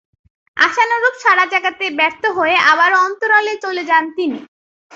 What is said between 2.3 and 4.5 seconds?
হয়ে আবারও অন্তরালে চলে যান তিনি।